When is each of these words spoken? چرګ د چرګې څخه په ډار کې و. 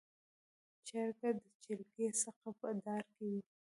چرګ 0.87 1.17
د 1.43 1.45
چرګې 1.63 2.07
څخه 2.21 2.47
په 2.59 2.67
ډار 2.83 3.03
کې 3.15 3.25
و. 3.41 3.43